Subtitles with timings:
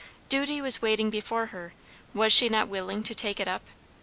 [0.29, 1.75] Duty was waiting before her;
[2.11, 3.67] was she not willing to take it up?